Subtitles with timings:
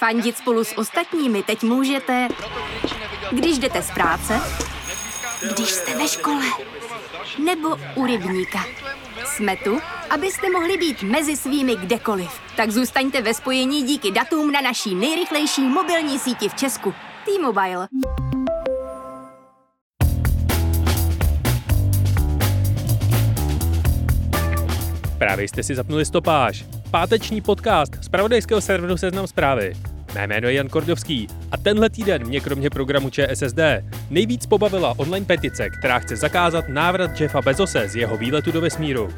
[0.00, 2.28] Fandit spolu s ostatními teď můžete,
[3.30, 4.40] když jdete z práce,
[5.54, 6.44] když jste ve škole,
[7.44, 8.58] nebo u rybníka.
[9.24, 12.30] Jsme tu, abyste mohli být mezi svými kdekoliv.
[12.56, 16.94] Tak zůstaňte ve spojení díky datům na naší nejrychlejší mobilní síti v Česku.
[17.24, 17.88] T-Mobile.
[25.18, 26.64] Právě jste si zapnuli stopáž.
[26.90, 29.89] Páteční podcast z pravodejského serveru Seznam zprávy.
[30.14, 33.58] Mé jméno je Jan Kordovský a tenhle týden mě kromě programu ČSSD
[34.10, 39.08] nejvíc pobavila online petice, která chce zakázat návrat Jeffa Bezose z jeho výletu do vesmíru.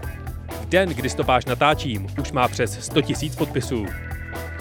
[0.63, 3.87] V den, kdy stopáž natáčím, už má přes 100 000 podpisů.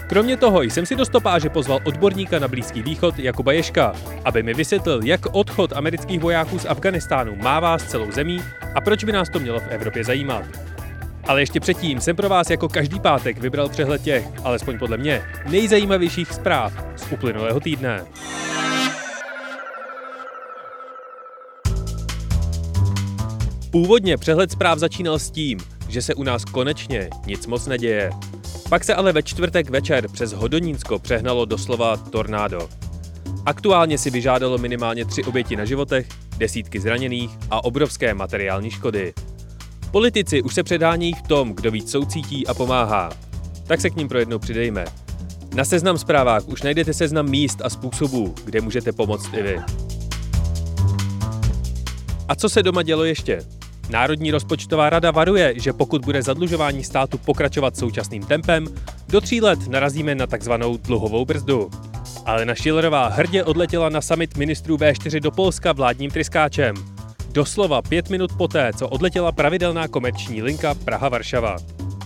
[0.07, 3.93] Kromě toho jsem si do stopáže pozval odborníka na Blízký východ Jakuba Ješka,
[4.25, 8.41] aby mi vysvětlil, jak odchod amerických vojáků z Afganistánu mává s celou zemí
[8.75, 10.70] a proč by nás to mělo v Evropě zajímat.
[11.23, 15.23] Ale ještě předtím jsem pro vás jako každý pátek vybral přehled těch, alespoň podle mě,
[15.49, 18.05] nejzajímavějších zpráv z uplynulého týdne.
[23.71, 28.11] Původně přehled zpráv začínal s tím, že se u nás konečně nic moc neděje.
[28.69, 32.69] Pak se ale ve čtvrtek večer přes Hodonínsko přehnalo doslova tornádo.
[33.45, 39.13] Aktuálně si vyžádalo minimálně tři oběti na životech, desítky zraněných a obrovské materiální škody.
[39.91, 43.09] Politici už se předhánějí v tom, kdo víc soucítí a pomáhá.
[43.67, 44.85] Tak se k ním pro jednou přidejme.
[45.55, 49.59] Na seznam zprávách už najdete seznam míst a způsobů, kde můžete pomoct i vy.
[52.27, 53.41] A co se doma dělo ještě?
[53.89, 58.67] Národní rozpočtová rada varuje, že pokud bude zadlužování státu pokračovat současným tempem,
[59.09, 61.69] do tří let narazíme na takzvanou dluhovou brzdu.
[62.25, 66.75] Ale na Schillerová hrdě odletěla na summit ministrů V4 do Polska vládním tryskáčem.
[67.33, 71.55] Doslova pět minut poté, co odletěla pravidelná komerční linka Praha-Varšava.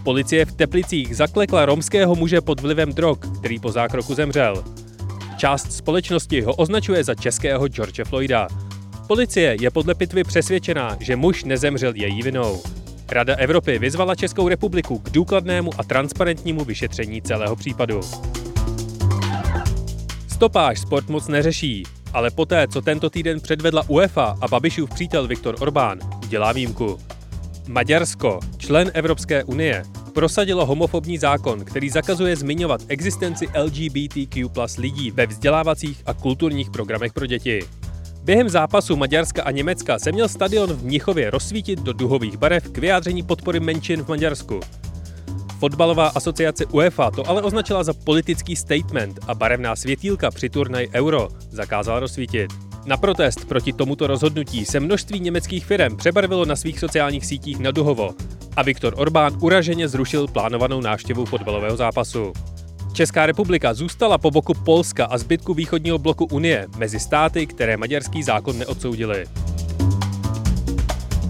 [0.03, 4.63] Policie v Teplicích zaklekla romského muže pod vlivem drog, který po zákroku zemřel.
[5.37, 8.47] Část společnosti ho označuje za českého George Floyda.
[9.07, 12.63] Policie je podle pitvy přesvědčená, že muž nezemřel její vinou.
[13.11, 18.01] Rada Evropy vyzvala Českou republiku k důkladnému a transparentnímu vyšetření celého případu.
[20.27, 21.83] Stopáž sport moc neřeší,
[22.15, 26.99] ale poté, co tento týden předvedla UEFA a Babišův přítel Viktor Orbán, dělá výjimku.
[27.67, 29.83] Maďarsko, člen Evropské unie,
[30.13, 37.13] prosadilo homofobní zákon, který zakazuje zmiňovat existenci LGBTQ plus lidí ve vzdělávacích a kulturních programech
[37.13, 37.59] pro děti.
[38.23, 42.77] Během zápasu Maďarska a Německa se měl stadion v Mnichově rozsvítit do duhových barev k
[42.77, 44.59] vyjádření podpory menšin v Maďarsku.
[45.59, 51.29] Fotbalová asociace UEFA to ale označila za politický statement a barevná světýlka při turnaji Euro
[51.49, 52.51] zakázala rozsvítit.
[52.85, 57.71] Na protest proti tomuto rozhodnutí se množství německých firm přebarvilo na svých sociálních sítích na
[57.71, 58.13] duhovo
[58.55, 62.33] a Viktor Orbán uraženě zrušil plánovanou návštěvu fotbalového zápasu.
[62.93, 68.23] Česká republika zůstala po boku Polska a zbytku východního bloku Unie mezi státy, které maďarský
[68.23, 69.25] zákon neodsoudili.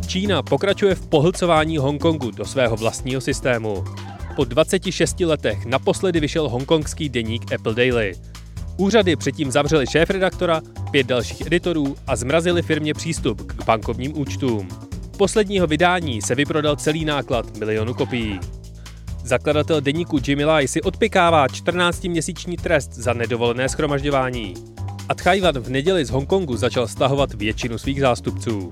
[0.08, 3.84] Čína pokračuje v pohlcování Hongkongu do svého vlastního systému.
[4.36, 8.14] Po 26 letech naposledy vyšel hongkongský deník Apple Daily.
[8.78, 14.68] Úřady předtím zavřeli šéf-redaktora, pět dalších editorů a zmrazili firmě přístup k bankovním účtům.
[15.18, 18.40] Posledního vydání se vyprodal celý náklad milionu kopií.
[19.24, 24.54] Zakladatel deníku Jimmy Lai si odpikává 14-měsíční trest za nedovolené schromažďování.
[25.10, 28.70] A Tchajvan v neděli z Hongkongu začal stahovat většinu svých zástupců.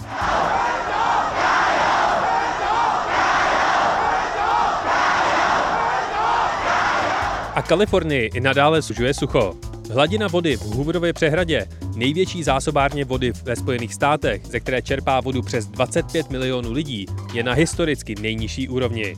[7.56, 9.54] A Kalifornii i nadále sužuje sucho.
[9.92, 15.42] Hladina vody v Hooverově přehradě, největší zásobárně vody ve Spojených státech, ze které čerpá vodu
[15.42, 19.16] přes 25 milionů lidí, je na historicky nejnižší úrovni.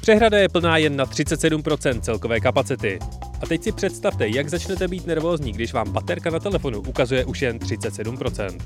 [0.00, 2.98] Přehrada je plná jen na 37% celkové kapacity.
[3.42, 7.42] A teď si představte, jak začnete být nervózní, když vám baterka na telefonu ukazuje už
[7.42, 8.58] jen 37%.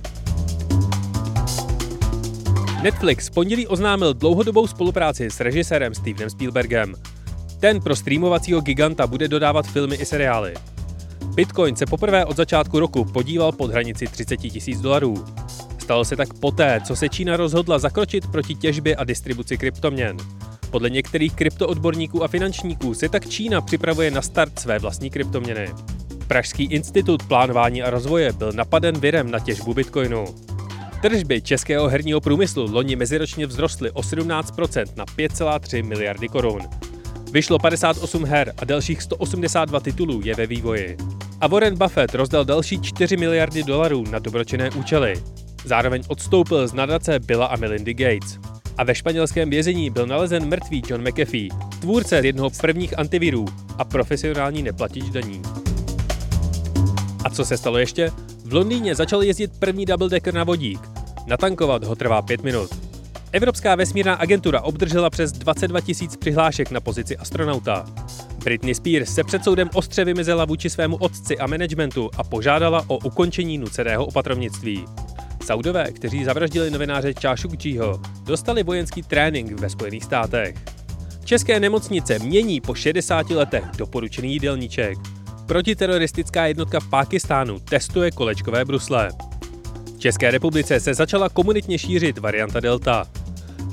[2.82, 6.94] Netflix v pondělí oznámil dlouhodobou spolupráci s režisérem Stevenem Spielbergem.
[7.60, 10.54] Ten pro streamovacího giganta bude dodávat filmy i seriály.
[11.34, 15.24] Bitcoin se poprvé od začátku roku podíval pod hranici 30 tisíc dolarů.
[15.78, 20.16] Stalo se tak poté, co se Čína rozhodla zakročit proti těžbě a distribuci kryptoměn.
[20.70, 25.68] Podle některých kryptoodborníků a finančníků se tak Čína připravuje na start své vlastní kryptoměny.
[26.26, 30.24] Pražský institut plánování a rozvoje byl napaden virem na těžbu bitcoinu.
[31.02, 36.60] Tržby českého herního průmyslu loni meziročně vzrostly o 17% na 5,3 miliardy korun.
[37.32, 40.96] Vyšlo 58 her a dalších 182 titulů je ve vývoji.
[41.40, 45.22] A Warren Buffett rozdal další 4 miliardy dolarů na dobročinné účely.
[45.64, 48.38] Zároveň odstoupil z nadace Billa a Melindy Gates.
[48.78, 51.48] A ve španělském vězení byl nalezen mrtvý John McAfee,
[51.80, 53.46] tvůrce jednoho prvních antivirů
[53.78, 55.42] a profesionální neplatič daní.
[57.24, 58.10] A co se stalo ještě?
[58.44, 60.80] V Londýně začal jezdit první double decker na vodík.
[61.26, 62.89] Natankovat ho trvá pět minut.
[63.32, 67.86] Evropská vesmírná agentura obdržela přes 22 tisíc přihlášek na pozici astronauta.
[68.44, 72.98] Britney Spears se před soudem ostře vymezela vůči svému otci a managementu a požádala o
[72.98, 74.84] ukončení nuceného opatrovnictví.
[75.44, 80.56] Saudové, kteří zavraždili novináře Chášukčího, dostali vojenský trénink ve Spojených státech.
[81.24, 84.98] České nemocnice mění po 60 letech doporučený jídelníček.
[85.46, 89.10] Protiteroristická jednotka v Pákistánu testuje kolečkové brusle.
[89.96, 93.06] V České republice se začala komunitně šířit varianta Delta.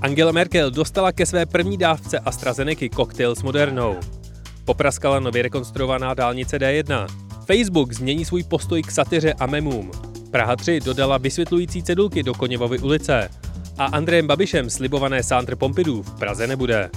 [0.02, 3.96] Angela Merkel dostala ke své první dávce AstraZeneca koktejl s Modernou.
[4.66, 7.08] Popraskala nově rekonstruovaná dálnice D1.
[7.46, 9.92] Facebook změní svůj postoj k satyře a memům.
[10.32, 13.30] Praha 3 dodala vysvětlující cedulky do Koněvovy ulice.
[13.78, 16.90] A Andrejem Babišem slibované Sandr Pompidou v Praze nebude.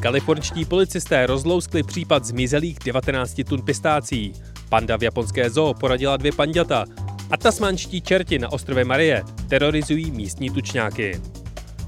[0.00, 4.32] Kalifornští policisté rozlouskli případ zmizelých 19 tun pistácí.
[4.68, 6.84] Panda v japonské zoo poradila dvě panďata
[7.30, 11.20] a tasmanští čerti na ostrově Marie terorizují místní tučňáky.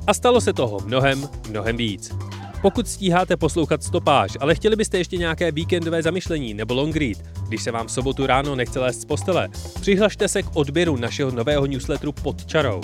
[0.08, 2.14] A stalo se toho mnohem, mnohem víc.
[2.62, 7.16] Pokud stíháte poslouchat stopáž, ale chtěli byste ještě nějaké víkendové zamyšlení nebo long read,
[7.48, 9.48] když se vám v sobotu ráno nechce lézt z postele,
[9.80, 12.80] přihlašte se k odběru našeho nového newsletteru pod čarou.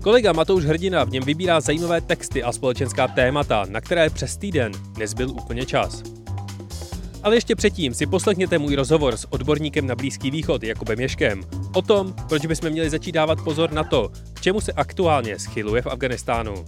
[0.00, 4.72] Kolega Matouš Hrdina v něm vybírá zajímavé texty a společenská témata, na které přes týden
[4.98, 6.02] nezbyl úplně čas.
[7.22, 11.42] Ale ještě předtím si poslechněte můj rozhovor s odborníkem na Blízký východ Jakubem Ješkem
[11.74, 15.82] o tom, proč bychom měli začít dávat pozor na to, k čemu se aktuálně schyluje
[15.82, 16.64] v Afganistánu.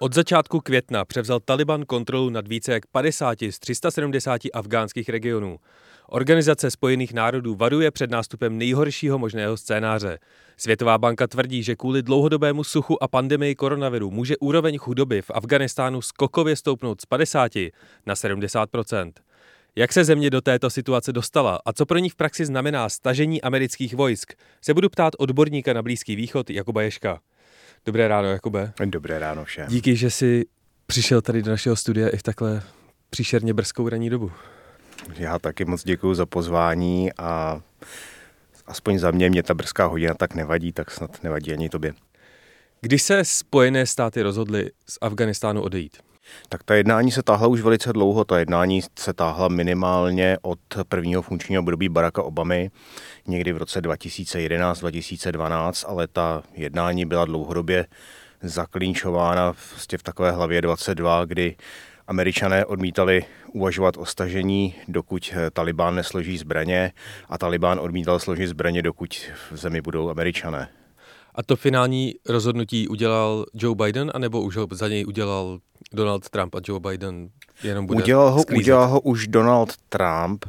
[0.00, 5.58] Od začátku května převzal Taliban kontrolu nad více jak 50 z 370 afgánských regionů.
[6.08, 10.18] Organizace spojených národů varuje před nástupem nejhoršího možného scénáře.
[10.60, 16.02] Světová banka tvrdí, že kvůli dlouhodobému suchu a pandemii koronaviru může úroveň chudoby v Afganistánu
[16.02, 17.52] skokově stoupnout z 50
[18.06, 19.12] na 70%
[19.78, 23.42] jak se země do této situace dostala a co pro ní v praxi znamená stažení
[23.42, 24.32] amerických vojsk,
[24.62, 27.20] se budu ptát odborníka na Blízký východ Jakuba Ješka.
[27.86, 28.72] Dobré ráno, Jakube.
[28.84, 29.66] Dobré ráno všem.
[29.68, 30.44] Díky, že jsi
[30.86, 32.62] přišel tady do našeho studia i v takhle
[33.10, 34.32] příšerně brzkou ranní dobu.
[35.16, 37.60] Já taky moc děkuji za pozvání a
[38.68, 41.94] aspoň za mě, mě ta brzká hodina tak nevadí, tak snad nevadí ani tobě.
[42.80, 45.96] Když se Spojené státy rozhodly z Afganistánu odejít?
[46.48, 48.24] Tak ta jednání se táhla už velice dlouho.
[48.24, 52.70] Ta jednání se táhla minimálně od prvního funkčního období Baracka Obamy,
[53.26, 57.86] někdy v roce 2011-2012, ale ta jednání byla dlouhodobě
[58.42, 61.56] zaklínčována vlastně v takové hlavě 22, kdy
[62.08, 66.92] Američané odmítali uvažovat o stažení, dokud Taliban nesloží zbraně
[67.28, 69.14] a Taliban odmítal složit zbraně, dokud
[69.50, 70.68] v zemi budou Američané.
[71.34, 75.58] A to finální rozhodnutí udělal Joe Biden, anebo už ho za něj udělal
[75.92, 77.28] Donald Trump a Joe Biden
[77.62, 80.44] jenom bude udělal ho, udělal ho už Donald Trump,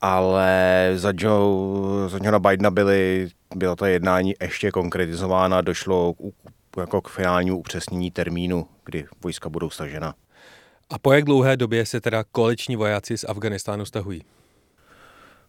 [0.00, 7.00] ale za, Joe, za Johna Bidena byly, bylo to jednání ještě konkretizováno, došlo k, jako
[7.00, 10.14] k finálnímu upřesnění termínu, kdy vojska budou stažena.
[10.90, 14.22] A po jak dlouhé době se teda koaliční vojáci z Afganistánu stahují?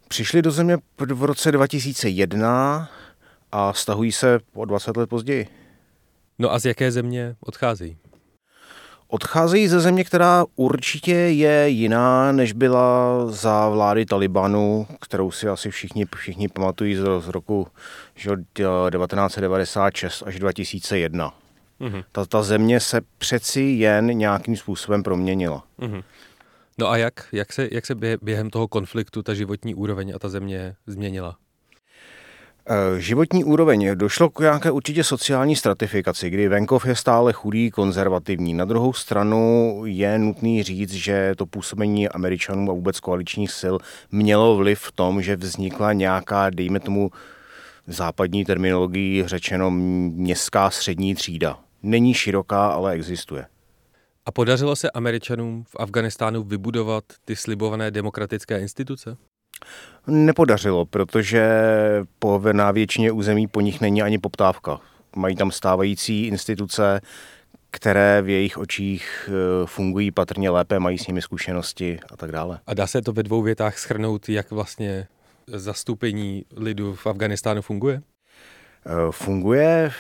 [0.08, 2.90] Přišli do země v roce 2001
[3.52, 5.48] a stahují se o 20 let později.
[6.40, 7.98] No a z jaké země odcházejí?
[9.08, 15.72] Odcházejí ze země, která určitě je jiná, než byla za vlády Talibanu, kterou si asi
[15.72, 17.68] všichni, všichni pamatují z, z roku
[18.16, 21.34] že, 1996 až 2001.
[21.82, 22.04] Mm-hmm.
[22.12, 25.64] Ta, ta země se přeci jen nějakým způsobem proměnila.
[25.80, 26.04] Mm-hmm.
[26.78, 30.30] No a jak, jak se, jak se během toho konfliktu ta životní úroveň a ta
[30.30, 31.38] země změnila?
[32.70, 33.90] Eh, životní úroveň.
[33.96, 38.54] Došlo k nějaké určitě sociální stratifikaci, kdy venkov je stále chudý, konzervativní.
[38.54, 43.76] Na druhou stranu je nutný říct, že to působení Američanů a vůbec koaličních sil
[44.12, 47.12] mělo vliv v tom, že vznikla nějaká, dejme tomu
[47.88, 51.60] západní terminologii řečeno městská střední třída.
[51.84, 53.46] Není široká, ale existuje.
[54.26, 59.18] A podařilo se Američanům v Afganistánu vybudovat ty slibované demokratické instituce?
[60.08, 61.44] Nepodařilo, protože
[62.20, 64.80] po, na většině území po nich není ani poptávka.
[65.16, 67.02] Mají tam stávající instituce,
[67.72, 72.60] které v jejich očích eh, fungují patrně lépe, mají s nimi zkušenosti a tak dále.
[72.68, 75.08] A dá se to ve dvou větách schrnout, jak vlastně
[75.48, 78.02] zastoupení lidu v Afganistánu funguje?
[78.86, 79.92] Eh, funguje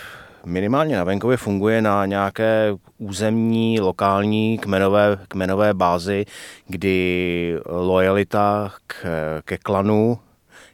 [0.45, 6.25] minimálně na venkově funguje na nějaké územní, lokální, kmenové, kmenové bázi,
[6.67, 9.05] kdy lojalita k,
[9.45, 10.19] ke klanu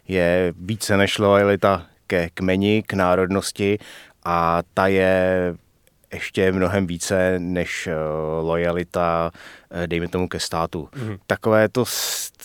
[0.08, 3.78] je více než lojalita ke kmeni, k národnosti
[4.26, 5.56] a ta je
[6.14, 7.90] ještě mnohem více než
[8.42, 9.32] lojalita,
[9.86, 10.90] dejme tomu, ke státu.
[10.96, 11.18] Mm.
[11.28, 11.84] Takové to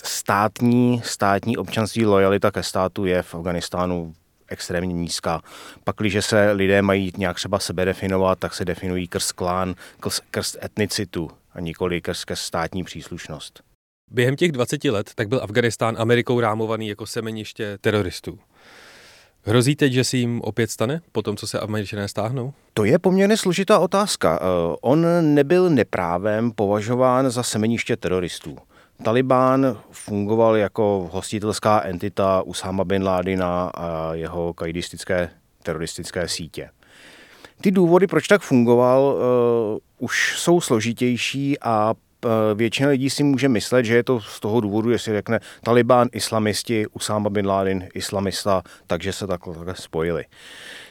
[0.03, 4.13] státní, státní občanství, lojalita ke státu je v Afganistánu
[4.53, 5.41] extrémně nízká.
[5.83, 10.19] Pak, když se lidé mají nějak třeba sebe definovat, tak se definují krz klán, krz,
[10.31, 13.63] krz etnicitu a nikoli krz, krz státní příslušnost.
[14.11, 18.39] Během těch 20 let tak byl Afganistán Amerikou rámovaný jako semeniště teroristů.
[19.45, 22.53] Hrozí teď, že si jim opět stane po tom, co se američané stáhnou?
[22.73, 24.39] To je poměrně složitá otázka.
[24.41, 28.57] Eh, on nebyl neprávem považován za semeniště teroristů.
[29.03, 35.29] Talibán fungoval jako hostitelská entita Usama bin Ládina a jeho kaidistické
[35.63, 36.69] teroristické sítě.
[37.61, 43.49] Ty důvody, proč tak fungoval, uh, už jsou složitější a uh, většina lidí si může
[43.49, 48.63] myslet, že je to z toho důvodu, jestli řekne Talibán, islamisti, Usama bin Laden, islamista,
[48.87, 50.25] takže se takhle spojili.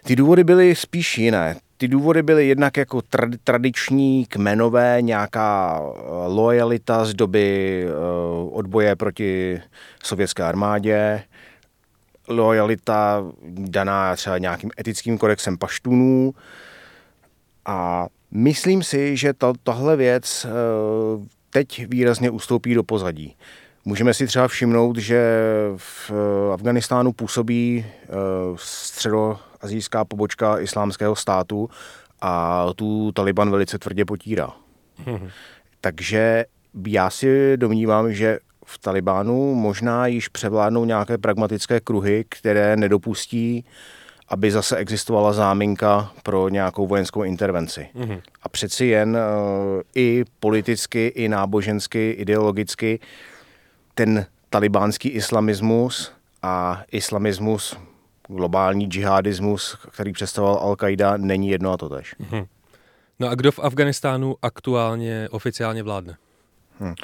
[0.04, 1.56] Ty důvody byly spíš jiné.
[1.82, 8.96] Ty důvody byly jednak jako tra- tradiční, kmenové, nějaká eh, lojalita z doby uh, odboje
[8.96, 9.60] proti
[10.04, 11.22] sovětské armádě,
[12.28, 16.34] lojalita daná třeba nějakým etickým kodexem paštunů
[17.66, 23.36] a myslím si, že to, tahle věc uh, teď výrazně ustoupí do pozadí.
[23.84, 25.36] Můžeme si třeba všimnout, že
[25.76, 26.12] v
[26.52, 27.86] Afganistánu působí
[29.62, 31.69] středoazijská pobočka islámského státu
[32.21, 34.50] a tu Taliban velice tvrdě potírá.
[35.07, 35.28] Hmm.
[35.81, 36.45] Takže
[36.87, 43.64] já si domnívám, že v Talibánu možná již převládnou nějaké pragmatické kruhy, které nedopustí,
[44.28, 47.88] aby zase existovala záminka pro nějakou vojenskou intervenci.
[47.95, 48.21] Mm-hmm.
[48.42, 53.00] A přeci jen uh, i politicky, i nábožensky, ideologicky
[53.95, 57.76] ten talibánský islamismus a islamismus,
[58.29, 62.17] globální džihadismus, který představoval Al-Qaida, není jedno a to tež.
[62.21, 62.47] Mm-hmm.
[63.19, 66.17] No a kdo v Afganistánu aktuálně oficiálně vládne?
[66.81, 66.95] Hmm.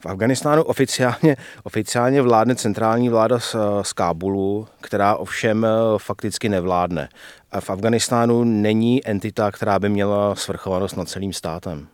[0.00, 7.08] V Afganistánu oficiálně, oficiálně vládne centrální vláda z, z Kábulu, která ovšem eh, fakticky nevládne.
[7.50, 11.88] A v Afganistánu není entita, která by měla svrchovanost nad celým státem.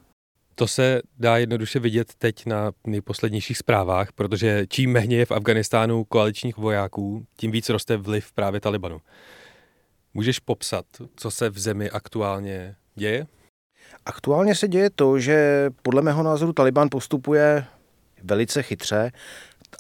[0.59, 6.05] To se dá jednoduše vidět teď na nejposlednějších zprávách, protože čím méně je v Afganistánu
[6.05, 9.01] koaličních vojáků, tím víc roste vliv právě Talibanu.
[10.15, 10.85] Můžeš popsat,
[11.17, 13.27] co se v zemi aktuálně děje?
[14.07, 17.65] Aktuálně se děje to, že podle mého názoru Taliban postupuje
[18.23, 19.13] velice chytře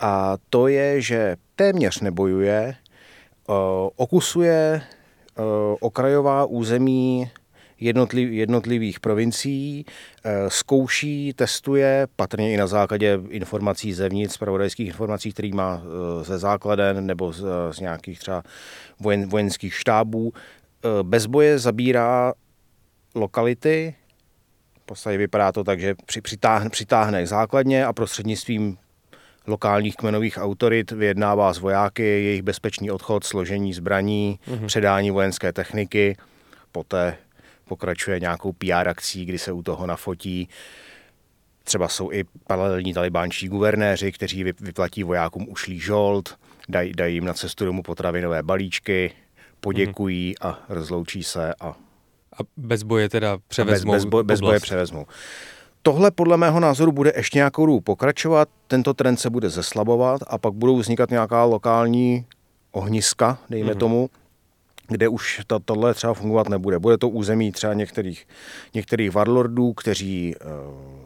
[0.00, 3.52] a to je, že téměř nebojuje, eh,
[3.96, 5.42] okusuje eh,
[5.80, 7.30] okrajová území
[7.80, 9.84] jednotliv, jednotlivých provincií,
[10.24, 15.82] eh, zkouší, testuje, patrně i na základě informací zevnitř, pravodajských informací, který má
[16.22, 18.42] ze základen nebo z, z nějakých třeba
[19.00, 20.32] vojen, vojenských štábů.
[21.02, 22.32] Bez boje zabírá
[23.14, 23.94] lokality,
[24.86, 28.78] podstatě vypadá to tak, že přitáhne, přitáhne k základně a prostřednictvím
[29.46, 34.66] lokálních kmenových autorit vyjednává s vojáky jejich bezpečný odchod, složení zbraní, mm-hmm.
[34.66, 36.16] předání vojenské techniky,
[36.72, 37.16] poté
[37.68, 40.48] pokračuje nějakou PR akcí, kdy se u toho nafotí.
[41.64, 47.34] Třeba jsou i paralelní talibánští guvernéři, kteří vyplatí vojákům ušlý žolt, dají, dají jim na
[47.34, 49.12] cestu domů potravinové balíčky,
[49.60, 50.48] poděkují mm-hmm.
[50.48, 51.76] a rozloučí se a
[52.40, 55.06] a bez boje teda převezmou bez, bez, boje, bez boje převezmou.
[55.82, 60.38] Tohle podle mého názoru bude ještě nějakou dobu pokračovat, tento trend se bude zeslabovat a
[60.38, 62.24] pak budou vznikat nějaká lokální
[62.72, 63.78] ohniska, dejme mm-hmm.
[63.78, 64.10] tomu,
[64.88, 66.78] kde už to, tohle třeba fungovat nebude.
[66.78, 68.28] Bude to území třeba některých,
[68.74, 70.50] některých warlordů, kteří uh,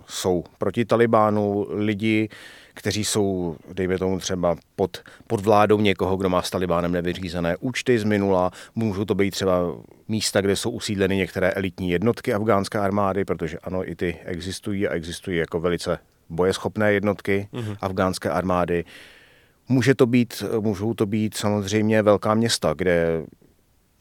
[0.06, 2.28] jsou proti Talibánu, lidi,
[2.74, 7.98] kteří jsou, dejme tomu třeba pod, pod vládou někoho, kdo má s Talibánem nevyřízené účty
[7.98, 8.50] z minula.
[8.74, 9.74] Můžou to být třeba
[10.08, 14.92] místa, kde jsou usídleny některé elitní jednotky afgánské armády, protože ano, i ty existují a
[14.92, 17.76] existují jako velice bojeschopné jednotky mm-hmm.
[17.80, 18.84] afgánské armády.
[19.68, 23.22] Může to být, můžou to být samozřejmě velká města, kde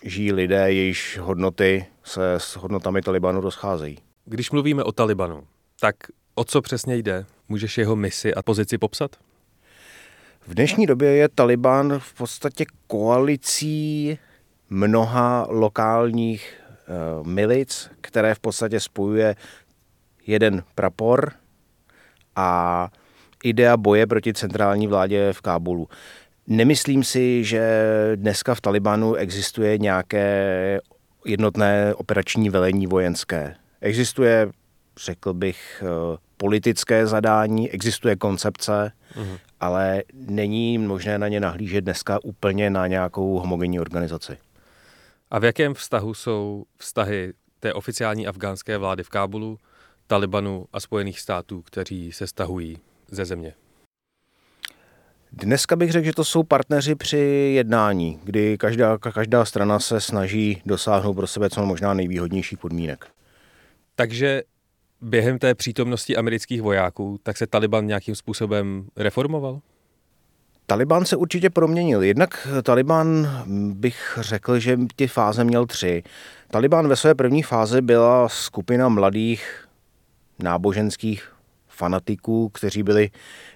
[0.04, 3.98] žijí lidé, jejichž hodnoty se s hodnotami Talibanu rozcházejí.
[4.26, 5.44] Když mluvíme o Talibanu,
[5.80, 5.96] tak
[6.36, 7.26] o co přesně jde?
[7.50, 9.16] Můžeš jeho misi a pozici popsat?
[10.48, 14.18] V dnešní době je Taliban v podstatě koalicí
[14.70, 16.62] mnoha lokálních
[17.20, 19.36] uh, milic, které v podstatě spojuje
[20.28, 21.32] jeden prapor
[22.36, 22.90] a
[23.44, 25.90] idea boje proti centrální vládě v Kábulu.
[26.52, 27.62] Nemyslím si, že
[28.16, 30.80] dneska v Talibanu existuje nějaké
[31.26, 33.56] jednotné operační velení vojenské.
[33.82, 34.52] Existuje,
[35.04, 39.38] řekl bych, eh, politické zadání, existuje koncepce, mm.
[39.60, 44.38] ale není možné na ně nahlížet dneska úplně na nějakou homogenní organizaci.
[45.32, 49.58] A v jakém vztahu jsou vztahy té oficiální afgánské vlády v Kábulu,
[50.08, 52.78] Talibanu a Spojených států, kteří se stahují
[53.12, 53.54] ze země?
[55.32, 57.18] Dneska bych řekl, že to jsou partneři při
[57.56, 63.06] jednání, kdy každá, každá strana se snaží dosáhnout pro sebe co možná nejvýhodnějších podmínek.
[63.96, 64.44] Takže
[65.02, 69.60] během té přítomnosti amerických vojáků, tak se Taliban nějakým způsobem reformoval?
[70.66, 72.04] Taliban se určitě proměnil.
[72.04, 73.28] Jednak Taliban
[73.74, 76.04] bych řekl, že ty fáze měl tři.
[76.52, 79.68] Taliban ve své první fázi byla skupina mladých
[80.40, 81.32] náboženských
[81.68, 83.10] fanatiků, kteří byli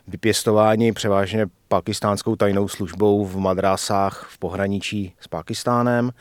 [0.08, 6.12] vypěstováni převážně pakistánskou tajnou službou v madrásách v pohraničí s Pakistánem.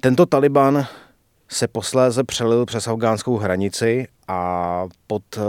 [0.00, 0.86] Tento Taliban
[1.48, 5.42] se posléze přelil přes afgánskou hranici a pod uh,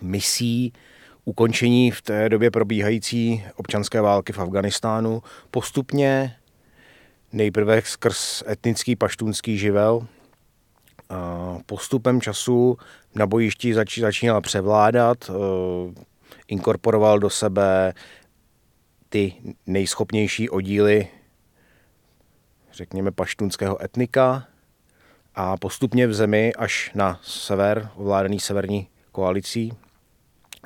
[0.00, 0.72] misí
[1.24, 6.36] ukončení v té době probíhající občanské války v Afganistánu postupně
[7.32, 10.06] nejprve skrz etnický paštunský živel
[11.66, 12.78] postupem času
[13.14, 15.36] na bojišti zač, začínal převládat, uh,
[16.48, 17.94] inkorporoval do sebe
[19.08, 19.34] ty
[19.66, 21.08] nejschopnější oddíly,
[22.72, 24.46] řekněme, paštunského etnika
[25.34, 29.72] a postupně v zemi až na sever, ovládaný severní koalicí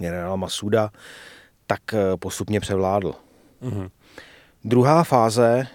[0.01, 0.91] generála Masuda,
[1.67, 3.15] tak eh, postupně převládl.
[3.63, 3.91] Mm-hmm.
[4.65, 5.67] Druhá fáze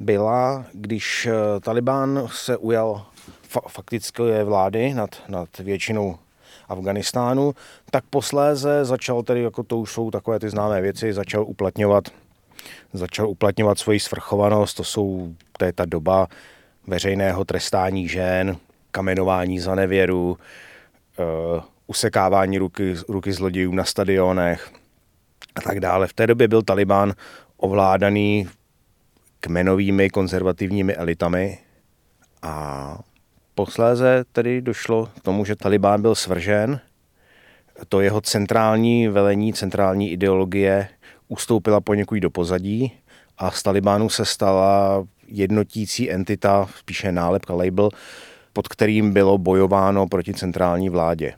[0.00, 3.06] byla, když eh, Taliban se ujal
[3.52, 6.18] fa- faktické vlády nad, nad většinou
[6.68, 7.54] Afganistánu,
[7.90, 12.08] tak posléze začal tedy, jako to už jsou takové ty známé věci, začal uplatňovat
[12.92, 16.26] začal uplatňovat svoji svrchovanost, to jsou, to je ta doba
[16.86, 18.56] veřejného trestání žen,
[18.90, 24.70] kamenování za nevěru, uh, usekávání ruky, ruky zlodějů na stadionech
[25.54, 26.06] a tak dále.
[26.06, 27.12] V té době byl Taliban
[27.56, 28.48] ovládaný
[29.40, 31.58] kmenovými konzervativními elitami
[32.42, 32.98] a
[33.56, 36.80] posléze tedy došlo k tomu, že Talibán byl svržen,
[37.88, 40.88] to jeho centrální velení, centrální ideologie
[41.28, 42.92] ustoupila poněkud do pozadí
[43.38, 47.90] a z Talibánu se stala jednotící entita, spíše nálepka label,
[48.52, 51.32] pod kterým bylo bojováno proti centrální vládě.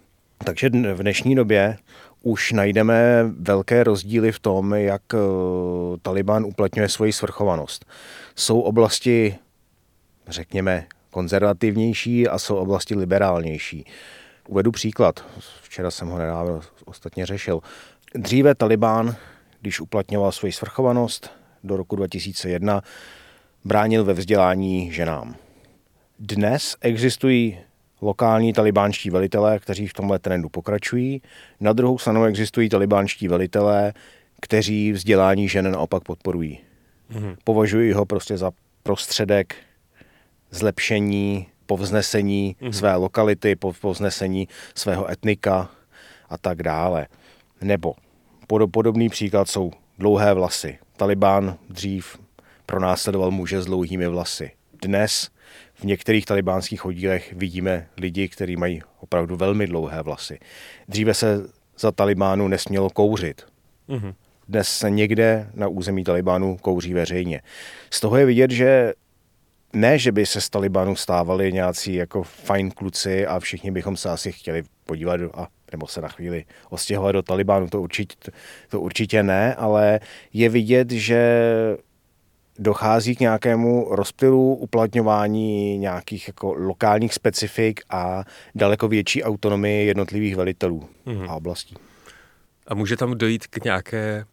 [0.44, 1.76] Takže v dnešní době
[2.22, 5.18] už najdeme velké rozdíly v tom, jak eh,
[6.02, 7.84] Taliban uplatňuje svoji svrchovanost.
[8.36, 9.36] Jsou oblasti,
[10.28, 13.84] řekněme, konzervativnější a jsou oblasti liberálnější.
[14.48, 15.24] Uvedu příklad.
[15.62, 17.60] Včera jsem ho nedávno ostatně řešil.
[18.14, 19.16] Dříve Taliban,
[19.60, 21.30] když uplatňoval svoji svrchovanost
[21.64, 22.82] do roku 2001,
[23.64, 25.36] bránil ve vzdělání ženám.
[26.18, 27.58] Dnes existují
[28.00, 31.22] lokální talibánští velitelé, kteří v tomhle trendu pokračují.
[31.60, 33.92] Na druhou stranu existují talibánští velitelé,
[34.40, 36.58] kteří vzdělání žen naopak podporují.
[37.12, 37.36] Mm-hmm.
[37.44, 38.50] Považují ho prostě za
[38.82, 39.56] prostředek
[40.50, 42.70] zlepšení, povznesení mm-hmm.
[42.70, 45.70] své lokality, povznesení svého etnika
[46.28, 47.06] a tak dále.
[47.60, 47.94] Nebo
[48.70, 50.78] podobný příklad jsou dlouhé vlasy.
[50.96, 52.18] Talibán dřív
[52.66, 54.50] pronásledoval muže s dlouhými vlasy.
[54.82, 55.28] Dnes
[55.74, 60.38] v některých talibánských oddílech vidíme lidi, kteří mají opravdu velmi dlouhé vlasy.
[60.88, 61.46] Dříve se
[61.78, 63.42] za Talibánu nesmělo kouřit.
[63.88, 64.14] Mm-hmm.
[64.48, 67.42] Dnes se někde na území Talibánu kouří veřejně.
[67.90, 68.92] Z toho je vidět, že
[69.72, 74.10] ne, že by se z Talibánu stávali nějací jako fajn kluci a všichni bychom se
[74.10, 78.30] asi chtěli podívat a, nebo se na chvíli ostěhovat do Talibánu, to určitě,
[78.68, 80.00] to určitě ne, ale
[80.32, 81.42] je vidět, že
[82.58, 90.88] dochází k nějakému rozptylu uplatňování nějakých jako lokálních specifik a daleko větší autonomii jednotlivých velitelů
[91.06, 91.30] mm-hmm.
[91.30, 91.74] a oblastí.
[92.66, 94.24] A může tam dojít k nějaké,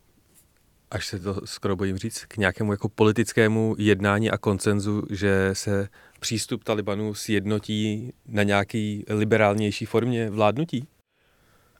[0.91, 5.87] až se to skoro bojím říct, k nějakému jako politickému jednání a koncenzu, že se
[6.19, 10.87] přístup Talibanu sjednotí na nějaký liberálnější formě vládnutí?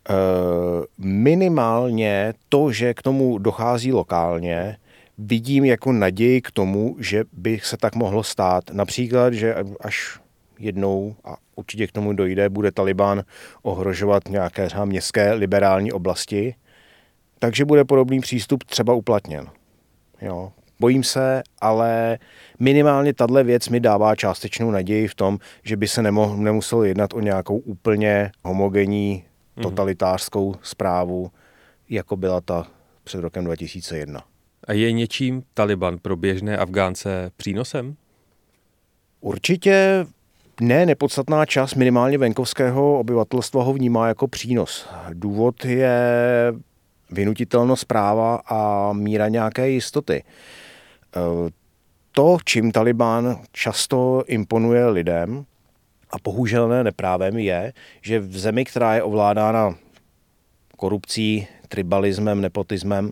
[0.10, 4.78] Uh, minimálně to, že k tomu dochází lokálně,
[5.18, 8.64] vidím jako naději k tomu, že by se tak mohlo stát.
[8.74, 10.20] Například, že až
[10.60, 13.24] jednou, a určitě k tomu dojde, bude Taliban
[13.62, 16.56] ohrožovat nějaké třeba městské liberální oblasti,
[17.46, 19.48] takže bude podobný přístup třeba uplatněn.
[20.22, 20.52] Jo.
[20.80, 22.18] Bojím se, ale
[22.60, 27.14] minimálně tahle věc mi dává částečnou naději v tom, že by se nemo, nemuselo jednat
[27.14, 29.24] o nějakou úplně homogenní
[29.56, 29.64] mhm.
[29.64, 31.32] totalitářskou zprávu,
[31.90, 32.68] jako byla ta
[33.04, 34.24] před rokem 2001.
[34.68, 37.96] A je něčím Taliban pro běžné Afgánce přínosem?
[39.22, 40.06] Určitě
[40.62, 44.88] ne nepodstatná část minimálně venkovského obyvatelstva ho vnímá jako přínos.
[45.14, 46.00] Důvod je
[47.12, 50.24] vynutitelnost práva a míra nějaké jistoty.
[50.24, 51.20] Eh,
[52.12, 55.46] to, čím Taliban často imponuje lidem,
[56.12, 59.76] a bohužel ne neprávem, je, že v zemi, která je ovládána
[60.78, 63.12] korupcí, tribalismem, nepotismem,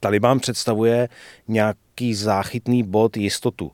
[0.00, 1.08] Taliban představuje
[1.48, 3.72] nějaký záchytný bod jistotu.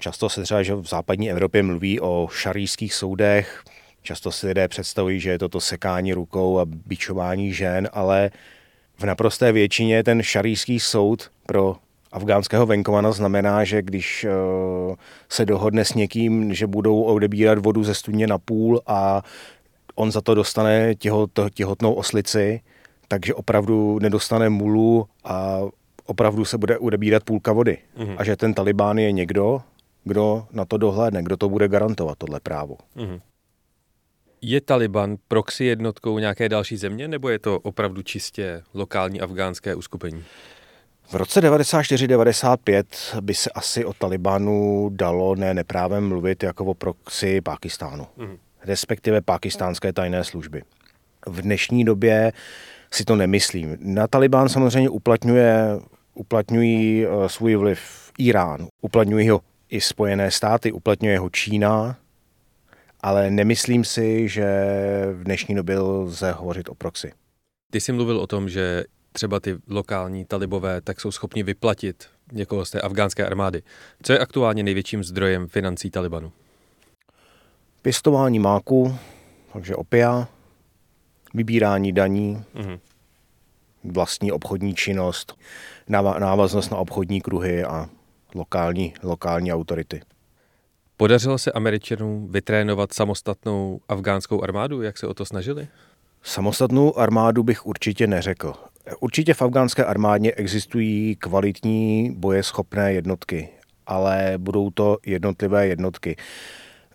[0.00, 3.64] Často se třeba, že v západní Evropě mluví o šarijských soudech,
[4.02, 8.30] často si lidé představují, že je to to sekání rukou a bičování žen, ale
[8.98, 11.76] v naprosté většině ten šarijský soud pro
[12.12, 14.30] afgánského venkovana znamená, že když eh,
[15.28, 19.22] se dohodne s někým, že budou odebírat vodu ze studně na půl a
[19.94, 22.60] on za to dostane těhot, těhotnou oslici,
[23.08, 25.60] takže opravdu nedostane mulu a
[26.06, 27.78] opravdu se bude odebírat půlka vody.
[27.98, 28.14] Mm-hmm.
[28.18, 29.62] A že ten Talibán je někdo,
[30.04, 32.76] kdo na to dohlédne, kdo to bude garantovat, tohle právo.
[32.96, 33.20] Mm-hmm.
[34.46, 40.24] Je Taliban proxy jednotkou nějaké další země, nebo je to opravdu čistě lokální afgánské uskupení?
[41.08, 42.84] V roce 94-95
[43.20, 48.36] by se asi o Talibanu dalo ne neprávem mluvit jako o proxy Pákistánu, mm.
[48.64, 50.62] respektive pákistánské tajné služby.
[51.26, 52.32] V dnešní době
[52.90, 53.76] si to nemyslím.
[53.80, 55.68] Na Talibán samozřejmě uplatňuje,
[56.14, 57.80] uplatňují eh, svůj vliv
[58.18, 61.96] Irán, uplatňují ho i Spojené státy, uplatňuje ho Čína,
[63.04, 64.46] ale nemyslím si, že
[65.12, 67.12] v dnešní době lze hovořit o proxy.
[67.72, 72.64] Ty jsi mluvil o tom, že třeba ty lokální talibové tak jsou schopni vyplatit někoho
[72.64, 73.62] z té afgánské armády.
[74.02, 76.32] Co je aktuálně největším zdrojem financí Talibanu?
[77.82, 78.96] Pěstování máku,
[79.52, 80.28] takže opia,
[81.34, 82.78] vybírání daní, mm-hmm.
[83.84, 85.38] vlastní obchodní činnost,
[86.18, 87.88] návaznost na obchodní kruhy a
[88.34, 90.00] lokální, lokální autority.
[90.96, 95.68] Podařilo se Američanům vytrénovat samostatnou afgánskou armádu, jak se o to snažili?
[96.22, 98.54] Samostatnou armádu bych určitě neřekl.
[99.00, 103.48] Určitě v afgánské armádě existují kvalitní bojeschopné jednotky,
[103.86, 106.16] ale budou to jednotlivé jednotky.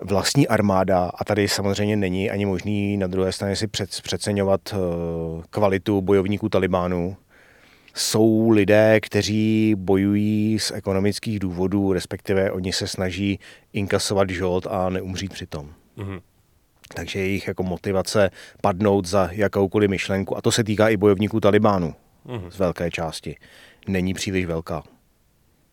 [0.02, 3.68] Vlastní armáda, a tady samozřejmě není ani možný na druhé straně si
[4.04, 4.78] přeceňovat eh,
[5.50, 7.18] kvalitu bojovníků Talibánu,
[8.00, 13.40] jsou lidé, kteří bojují z ekonomických důvodů, respektive oni se snaží
[13.74, 15.74] inkasovat žolt a neumřít přitom.
[15.98, 16.22] Mm-hmm.
[16.96, 18.30] Takže jejich jako motivace
[18.62, 22.50] padnout za jakoukoliv myšlenku, a to se týká i bojovníků Talibánu mm-hmm.
[22.50, 23.36] z velké části,
[23.88, 24.84] není příliš velká.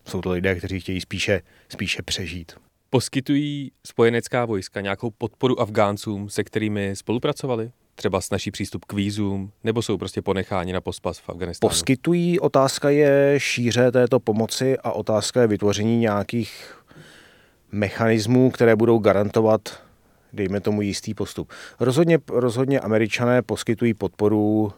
[0.04, 2.52] Jsou to lidé, kteří chtějí spíše, spíše přežít.
[2.90, 7.70] Poskytují spojenecká vojska nějakou podporu Afgáncům, se kterými spolupracovali?
[7.98, 11.68] Třeba snaží přístup k vízům, nebo jsou prostě ponecháni na pospas v Afganistánu?
[11.68, 16.74] Poskytují, otázka je šíře této pomoci a otázka je vytvoření nějakých
[17.72, 19.86] mechanismů, které budou garantovat
[20.36, 21.50] dejme tomu jistý postup.
[21.80, 24.72] Rozhodně, rozhodně američané poskytují podporu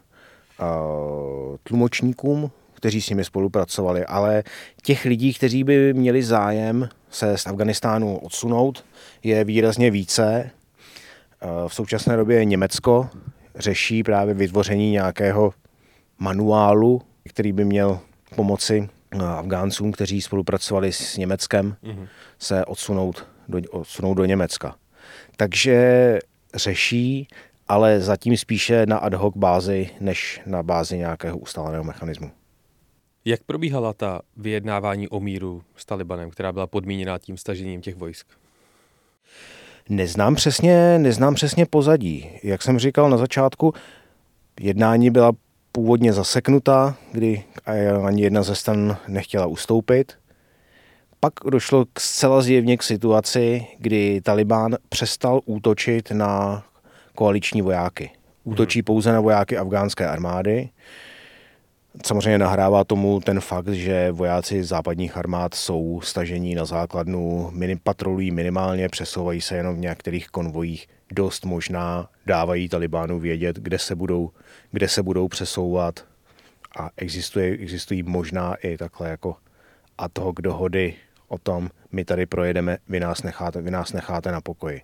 [0.60, 4.42] uh, tlumočníkům, kteří s nimi spolupracovali, ale
[4.82, 8.84] těch lidí, kteří by měli zájem se z Afganistánu odsunout,
[9.22, 10.50] je výrazně více.
[11.68, 13.10] V současné době Německo
[13.54, 15.54] řeší právě vytvoření nějakého
[16.18, 18.00] manuálu, který by měl
[18.36, 18.88] pomoci
[19.26, 22.08] Afgáncům, kteří spolupracovali s Německem, mm-hmm.
[22.38, 24.74] se odsunout do, odsunout do Německa
[25.38, 26.18] takže
[26.54, 27.28] řeší,
[27.68, 32.30] ale zatím spíše na ad hoc bázi, než na bázi nějakého ustáleného mechanismu.
[33.24, 38.26] Jak probíhala ta vyjednávání o míru s Talibanem, která byla podmíněna tím stažením těch vojsk?
[39.88, 42.30] Neznám přesně, neznám přesně pozadí.
[42.42, 43.74] Jak jsem říkal na začátku,
[44.60, 45.32] jednání byla
[45.72, 47.44] původně zaseknutá, kdy
[48.06, 50.12] ani jedna ze stran nechtěla ustoupit.
[51.20, 56.62] Pak došlo k zcela zjevně k situaci, kdy Taliban přestal útočit na
[57.14, 58.10] koaliční vojáky.
[58.44, 60.68] Útočí pouze na vojáky afgánské armády.
[62.06, 68.30] Samozřejmě nahrává tomu ten fakt, že vojáci západních armád jsou stažení na základnu, minim, patrolují
[68.30, 70.88] minimálně, přesouvají se jenom v některých konvojích.
[71.12, 74.30] Dost možná dávají Talibánu vědět, kde se budou,
[74.72, 76.04] kde se budou přesouvat
[76.78, 79.36] a existuje, existují možná i takhle jako
[79.98, 80.94] ad hoc dohody
[81.28, 84.82] o tom, my tady projedeme, vy nás necháte, vy nás necháte na pokoji.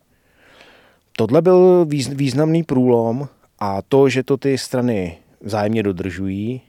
[1.12, 6.62] Tohle byl významný průlom a to, že to ty strany vzájemně dodržují,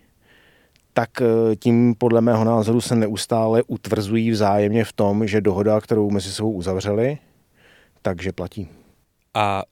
[0.97, 6.09] tak eh, tím podle mého názoru se neustále utvrzují vzájemně v tom, že dohoda, kterou
[6.09, 7.17] mezi sebou uzavřeli,
[8.01, 8.69] takže platí.
[9.33, 9.63] A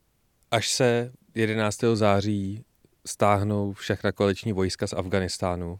[0.52, 1.80] až se 11.
[1.94, 2.64] září
[3.08, 5.80] stáhnou všechna koaliční vojska z Afganistánu,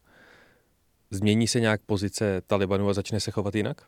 [1.12, 3.82] změní se nějak pozice Talibanu a začne se chovat jinak?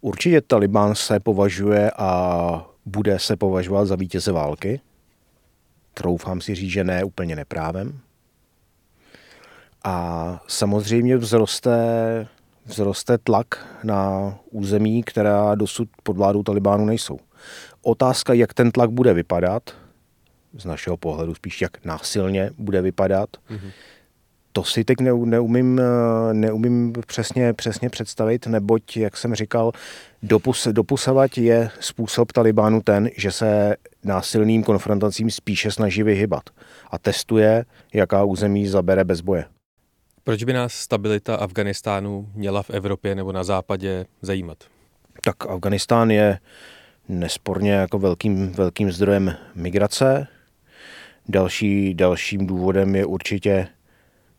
[0.00, 4.80] Určitě Taliban se považuje a bude se považovat za vítěze války.
[5.94, 8.00] Troufám si říct, že ne úplně neprávem.
[9.84, 11.76] A samozřejmě vzroste,
[12.66, 17.18] vzroste tlak na území, která dosud pod vládou Talibánu nejsou.
[17.82, 19.62] Otázka, jak ten tlak bude vypadat,
[20.58, 23.70] z našeho pohledu spíš jak násilně bude vypadat, mm-hmm.
[24.52, 25.80] to si teď neumím,
[26.32, 29.72] neumím přesně, přesně představit, neboť, jak jsem říkal,
[30.22, 36.42] dopus, dopusavať je způsob Talibánu ten, že se násilným konfrontacím spíše snaží vyhybat
[36.90, 37.64] a testuje,
[37.94, 39.44] jaká území zabere bez boje.
[40.24, 44.58] Proč by nás stabilita Afganistánu měla v Evropě nebo na západě zajímat?
[45.24, 46.38] Tak Afganistán je
[47.08, 50.26] nesporně jako velkým, velkým zdrojem migrace.
[51.28, 53.68] Další, dalším důvodem je určitě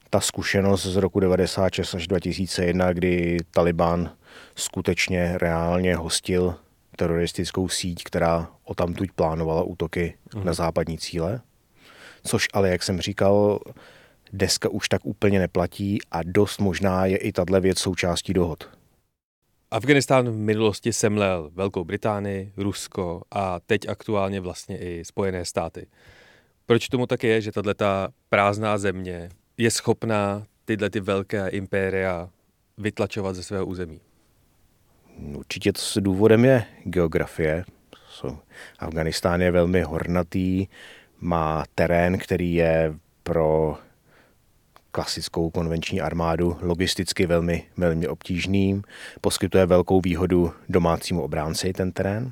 [0.09, 4.11] ta zkušenost z roku 96 až 2001, kdy Taliban
[4.55, 6.55] skutečně reálně hostil
[6.95, 10.45] teroristickou síť, která o tamtuť plánovala útoky mm.
[10.45, 11.41] na západní cíle.
[12.23, 13.59] Což ale, jak jsem říkal,
[14.33, 18.69] deska už tak úplně neplatí a dost možná je i tahle věc součástí dohod.
[19.71, 25.87] Afganistán v minulosti semlel Velkou Británii, Rusko a teď aktuálně vlastně i Spojené státy.
[26.65, 27.73] Proč tomu tak je, že tato
[28.29, 32.29] prázdná země je schopná tyhle ty velké impéria
[32.77, 34.01] vytlačovat ze svého území?
[35.35, 37.65] Určitě to s důvodem je geografie.
[38.79, 40.67] Afganistán je velmi hornatý,
[41.19, 43.77] má terén, který je pro
[44.91, 48.83] klasickou konvenční armádu logisticky velmi, velmi obtížným,
[49.21, 52.31] poskytuje velkou výhodu domácímu obránci ten terén.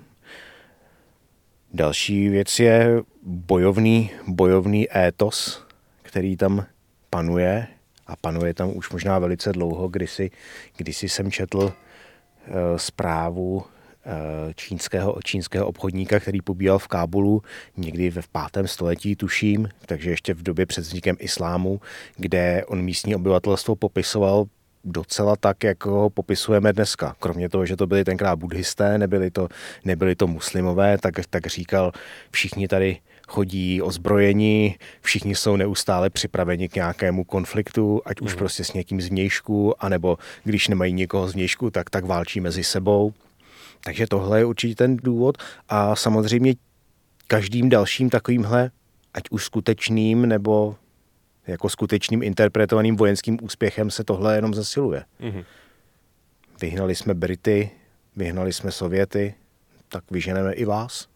[1.74, 5.66] Další věc je bojovný, bojovný étos,
[6.02, 6.66] který tam
[7.10, 7.68] panuje
[8.08, 10.32] a panuje tam už možná velice dlouho, kdysi,
[10.78, 11.74] kdysi jsem četl uh,
[12.78, 13.79] zprávu Eh,
[14.56, 17.42] čínského, čínského obchodníka, který pobíjal v Kábulu
[17.78, 21.82] někdy ve pátém století, tuším, takže ještě v době před vznikem islámu,
[22.18, 24.46] kde on místní obyvatelstvo popisoval
[24.84, 27.16] docela tak, jako ho popisujeme dneska.
[27.20, 29.48] Kromě toho, že to byli tenkrát buddhisté, nebyli to,
[29.86, 31.92] nebyli to muslimové, tak, tak říkal,
[32.32, 38.38] všichni tady chodí ozbrojení, všichni jsou neustále připraveni k nějakému konfliktu, ať už mm.
[38.38, 42.64] prostě s někým z vnějšku, anebo když nemají někoho z vnějšku, tak, tak válčí mezi
[42.64, 43.14] sebou.
[43.84, 45.38] Takže tohle je určitě ten důvod
[45.70, 46.54] a samozřejmě
[47.28, 48.72] každým dalším takovýmhle,
[49.14, 50.76] ať už skutečným nebo
[51.48, 55.04] jako skutečným interpretovaným vojenským úspěchem se tohle jenom zasiluje.
[55.22, 55.46] Mm-hmm.
[56.62, 57.72] Vyhnali jsme Brity,
[58.16, 59.34] vyhnali jsme Sověty,
[59.90, 61.08] tak vyženeme i vás.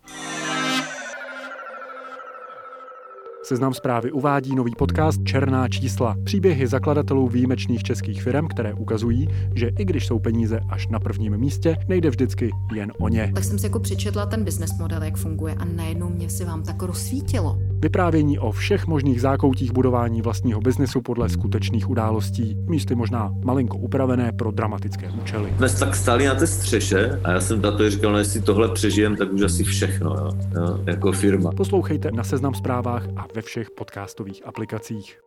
[3.45, 6.15] Seznam zprávy uvádí nový podcast Černá čísla.
[6.23, 11.37] Příběhy zakladatelů výjimečných českých firm, které ukazují, že i když jsou peníze až na prvním
[11.37, 13.31] místě, nejde vždycky jen o ně.
[13.35, 16.63] Tak jsem si jako přečetla ten business model, jak funguje a najednou mě se vám
[16.63, 17.57] tak rozsvítilo.
[17.79, 24.31] Vyprávění o všech možných zákoutích budování vlastního biznesu podle skutečných událostí, místy možná malinko upravené
[24.31, 25.53] pro dramatické účely.
[25.57, 29.15] Jsme tak stáli na té střeše a já jsem tato říkal, no jestli tohle přežijem,
[29.15, 31.51] tak už asi všechno, jo, jo, jako firma.
[31.51, 35.21] Poslouchejte na Seznam zprávách a ve všech podcastových aplikacích.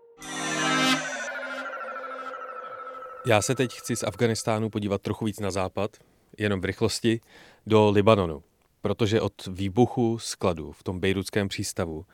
[3.26, 5.96] Já se teď chci z Afganistánu podívat trochu víc na západ,
[6.38, 7.20] jenom v rychlosti,
[7.66, 8.42] do Libanonu,
[8.80, 12.06] protože od výbuchu skladu v tom bejrutském přístavu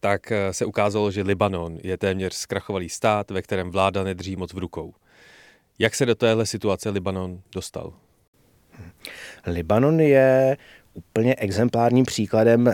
[0.00, 4.52] tak eh, se ukázalo, že Libanon je téměř zkrachovalý stát, ve kterém vláda nedrží moc
[4.52, 4.94] v rukou.
[5.78, 7.92] Jak se do téhle situace Libanon dostal?
[9.46, 10.56] Libanon je
[10.94, 12.72] úplně exemplárním příkladem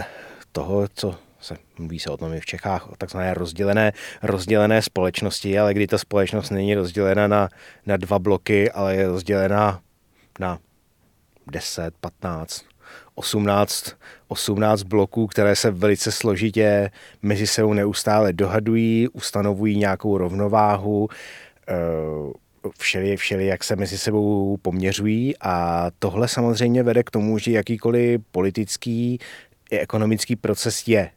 [0.52, 5.58] toho, co se mluví se o tom i v Čechách, o takzvané rozdělené, rozdělené společnosti,
[5.58, 7.48] ale kdy ta společnost není rozdělena na,
[7.86, 9.80] na dva bloky, ale je rozdělena
[10.40, 10.58] na
[11.46, 12.64] 10, 15,
[13.14, 13.92] 18,
[14.28, 16.90] 18 bloků, které se velice složitě
[17.22, 21.08] mezi sebou neustále dohadují, ustanovují nějakou rovnováhu,
[21.68, 21.72] eh,
[22.78, 25.34] všeli, všeli, jak se mezi sebou poměřují.
[25.40, 29.18] A tohle samozřejmě vede k tomu, že jakýkoliv politický
[29.70, 31.10] i ekonomický proces je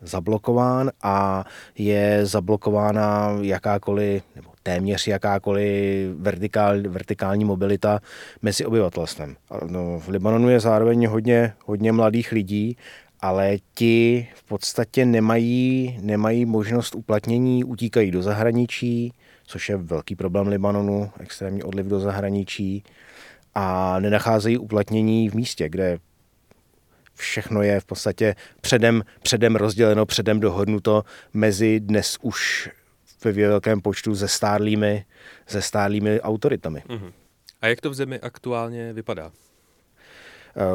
[0.00, 1.44] zablokován a
[1.78, 8.00] je zablokována jakákoliv, nebo téměř jakákoliv vertikál, vertikální mobilita
[8.42, 9.36] mezi obyvatelstvem.
[9.66, 12.76] No, v Libanonu je zároveň hodně, hodně mladých lidí,
[13.20, 19.12] ale ti v podstatě nemají, nemají možnost uplatnění, utíkají do zahraničí,
[19.46, 22.84] což je velký problém Libanonu, extrémní odliv do zahraničí
[23.54, 25.98] a nenacházejí uplatnění v místě, kde
[27.16, 32.70] všechno je v podstatě předem, předem rozděleno, předem dohodnuto mezi dnes už
[33.24, 35.04] ve velkém počtu se stárlými,
[35.46, 36.82] se stárlými autoritami.
[36.88, 37.12] Uh-huh.
[37.60, 39.32] A jak to v zemi aktuálně vypadá?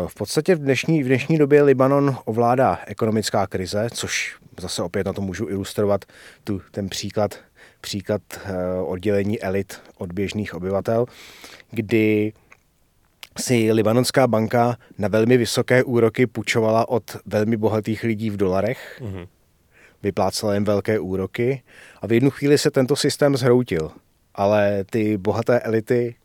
[0.08, 5.14] V podstatě v dnešní, v dnešní době Libanon ovládá ekonomická krize, což zase opět na
[5.14, 6.06] to můžu ilustrovat
[6.44, 7.40] tu, ten příklad,
[7.82, 8.22] příklad
[8.86, 11.06] oddělení elit od běžných obyvatel,
[11.72, 12.34] kdy
[13.40, 19.28] si Libanonská banka na velmi vysoké úroky půjčovala od velmi bohatých lidí v dolarech, mm-hmm.
[20.04, 21.64] vyplácela jim velké úroky
[22.02, 23.92] a v jednu chvíli se tento systém zhroutil.
[24.36, 26.16] Ale ty bohaté elity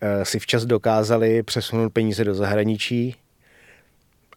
[0.00, 3.16] e, si včas dokázali přesunout peníze do zahraničí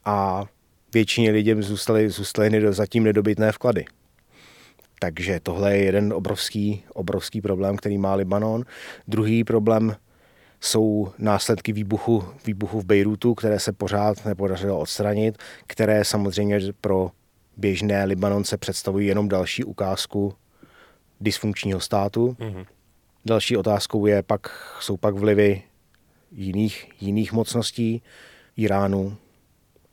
[0.06, 0.46] a
[0.94, 3.86] většině lidem zůstaly, zůstaly zatím nedobytné vklady.
[5.00, 8.64] Takže tohle je jeden obrovský, obrovský problém, který má Libanon.
[9.08, 9.96] Druhý problém
[10.62, 17.12] jsou následky výbuchu, výbuchu v Bejrutu, které se pořád nepodařilo odstranit, které samozřejmě pro
[17.58, 20.34] běžné Libanonce představují jenom další ukázku
[21.22, 22.36] dysfunkčního státu.
[22.40, 22.66] Mm-hmm.
[23.26, 25.64] Další otázkou je pak, jsou pak vlivy
[26.32, 28.02] jiných, jiných mocností,
[28.58, 29.18] Iránu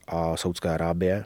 [0.06, 1.24] a Saudské Arábie,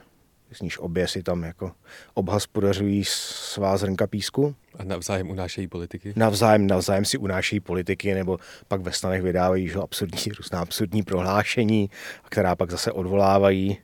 [0.53, 1.71] z níž obě si tam jako
[2.13, 4.55] obhospodařují svá zrnka písku.
[4.79, 6.13] A navzájem unášejí politiky?
[6.15, 8.37] Navzájem, navzájem si unášejí politiky, nebo
[8.67, 11.89] pak ve stanech vydávají že, absurdní, různá absurdní prohlášení,
[12.29, 13.77] která pak zase odvolávají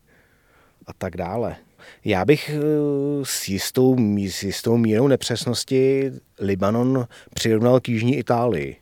[0.88, 1.56] a tak dále.
[2.06, 2.62] Já bych eh,
[3.24, 3.96] s jistou,
[4.30, 8.76] s jistou mírou nepřesnosti Libanon přirovnal k Jižní Itálii.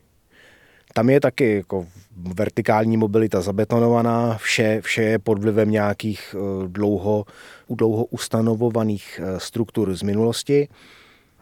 [0.97, 7.25] Tam je taky jako vertikální mobilita zabetonovaná, vše, vše je pod vlivem nějakých eh, dlouho,
[7.69, 10.67] dlouho ustanovovaných eh, struktur z minulosti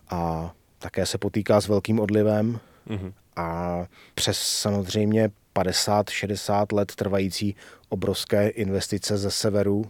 [0.10, 3.14] a také se potýká s velkým odlivem mm-hmm.
[3.36, 3.80] a
[4.16, 7.56] přes samozřejmě 50-60 let trvající
[7.90, 9.86] obrovské investice ze severu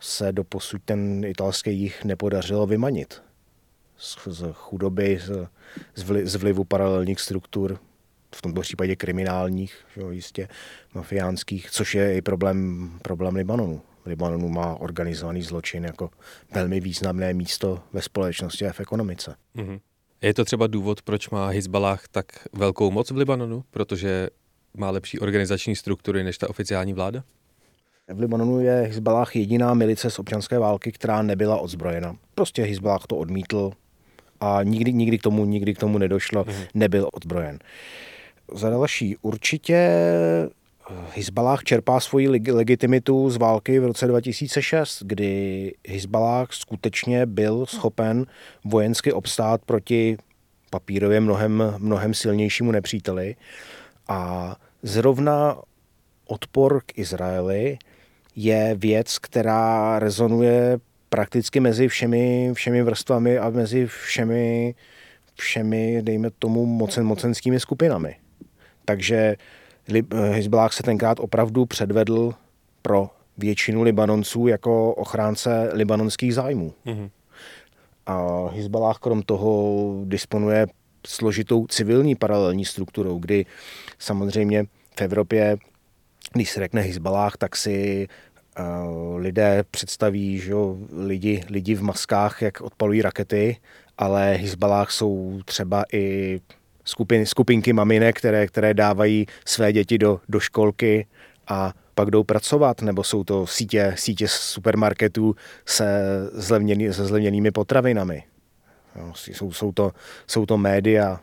[0.00, 3.22] se doposud ten italský jich nepodařilo vymanit
[3.96, 5.48] z, z chudoby, z,
[6.24, 7.78] z vlivu paralelních struktur,
[8.36, 10.48] v tomto případě kriminálních, jo, jistě
[10.94, 13.82] mafiánských, což je i problém, problém Libanonu.
[14.06, 16.10] Libanonu má organizovaný zločin jako
[16.54, 19.36] velmi významné místo ve společnosti a v ekonomice.
[19.56, 19.80] Mm-hmm.
[20.22, 23.64] Je to třeba důvod, proč má Hezbalah tak velkou moc v Libanonu?
[23.70, 24.28] Protože
[24.76, 27.22] má lepší organizační struktury než ta oficiální vláda?
[28.08, 32.16] V Libanonu je Hezbalah jediná milice z občanské války, která nebyla odzbrojena.
[32.34, 33.72] Prostě Hezbalah to odmítl
[34.40, 36.66] a nikdy, nikdy, k, tomu, nikdy k tomu nedošlo, mm-hmm.
[36.74, 37.58] nebyl odzbrojen.
[38.52, 39.90] Za další, určitě
[41.14, 48.26] Hezbalah čerpá svoji legitimitu z války v roce 2006, kdy Hezbalah skutečně byl schopen
[48.64, 50.16] vojensky obstát proti
[50.70, 53.36] papírově mnohem, mnohem silnějšímu nepříteli.
[54.08, 55.56] A zrovna
[56.26, 57.78] odpor k Izraeli
[58.36, 60.78] je věc, která rezonuje
[61.08, 64.74] prakticky mezi všemi, všemi vrstvami a mezi všemi,
[65.34, 68.16] všemi, dejme tomu, mocen, mocenskými skupinami.
[68.86, 69.36] Takže
[70.32, 72.34] Hezbollah se tenkrát opravdu předvedl
[72.82, 76.74] pro většinu Libanonců jako ochránce libanonských zájmů.
[76.86, 77.10] Mm-hmm.
[78.06, 80.66] A Hezbollah krom toho disponuje
[81.06, 83.46] složitou civilní paralelní strukturou, kdy
[83.98, 84.64] samozřejmě
[84.98, 85.56] v Evropě,
[86.32, 88.08] když se řekne Hezbollah, tak si
[88.58, 90.54] uh, lidé představí že
[90.92, 93.56] lidi, lidi v maskách, jak odpalují rakety,
[93.98, 96.40] ale Hezbollah jsou třeba i
[96.86, 101.06] skupin, skupinky maminek, které, které dávají své děti do, do školky
[101.48, 108.22] a pak jdou pracovat, nebo jsou to sítě, sítě supermarketů se, zlevněný, se zlevněnými potravinami.
[108.96, 109.92] No, jsou, jsou, to,
[110.26, 111.20] jsou to média.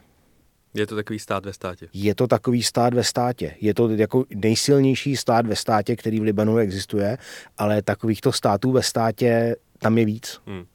[0.73, 1.87] Je to takový stát ve státě?
[1.93, 3.55] Je to takový stát ve státě.
[3.61, 7.17] Je to jako nejsilnější stát ve státě, který v Libanonu existuje,
[7.57, 10.41] ale takovýchto států ve státě tam je víc.
[10.45, 10.65] Hmm.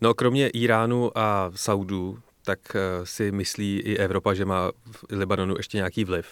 [0.00, 5.56] No kromě Iránu a Saudů, tak eh, si myslí i Evropa, že má v Libanonu
[5.56, 6.26] ještě nějaký vliv.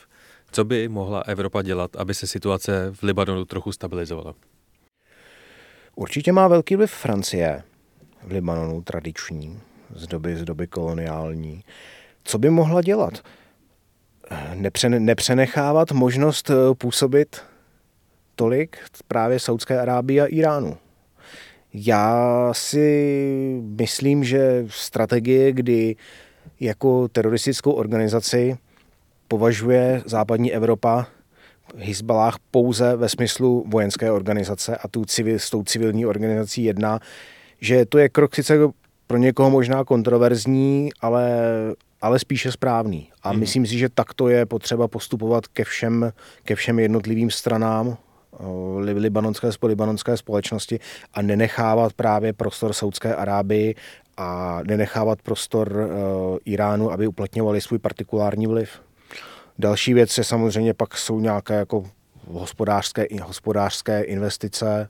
[0.52, 4.34] Co by mohla Evropa dělat, aby se situace v Libanonu trochu stabilizovala?
[5.96, 7.62] Určitě má velký vliv Francie
[8.22, 9.60] v Libanonu tradiční,
[9.94, 11.64] z doby, z doby koloniální.
[12.24, 13.12] Co by mohla dělat?
[14.54, 17.42] Nepřene, nepřenechávat možnost eh, působit
[18.36, 20.78] tolik právě Saudské Arábii a Iránu.
[21.74, 25.96] Já si myslím, že strategie, kdy
[26.60, 28.58] jako teroristickou organizaci
[29.28, 31.06] považuje západní Evropa
[31.76, 37.00] Hezbalah pouze ve smyslu vojenské organizace a tu civil, s tou civilní organizací jedná,
[37.60, 38.58] že to je krok sice
[39.06, 41.30] pro někoho možná kontroverzní, ale,
[42.02, 43.08] ale spíše správný.
[43.22, 43.40] A hmm.
[43.40, 46.12] myslím si, že takto je potřeba postupovat ke všem,
[46.44, 47.96] ke všem jednotlivým stranám
[48.78, 50.80] libanonské, libanonské společnosti
[51.14, 53.74] a nenechávat právě prostor Saudské Arábii
[54.16, 58.70] a nenechávat prostor uh, Iránu, aby uplatňovali svůj partikulární vliv.
[59.58, 61.90] Další věc je samozřejmě pak jsou nějaké jako
[62.26, 64.88] hospodářské, hospodářské investice,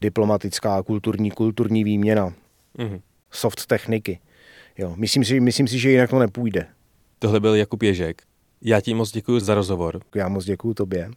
[0.00, 2.32] diplomatická, kulturní, kulturní výměna,
[2.78, 3.00] mm-hmm.
[3.30, 4.20] soft techniky.
[4.78, 6.66] Jo, myslím, si, myslím si, že jinak to nepůjde.
[7.18, 8.22] Tohle byl Jakub Ježek.
[8.62, 10.00] Já ti moc děkuji za rozhovor.
[10.14, 11.10] Já moc děkuji tobě.